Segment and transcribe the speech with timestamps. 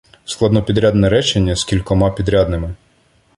[0.25, 2.75] Складнопідрядне речення з кількома підрядними